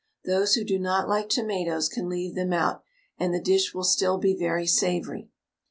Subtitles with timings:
[0.25, 2.81] Those who do not like tomatoes can leave them out,
[3.19, 5.29] and the dish will still be very savoury.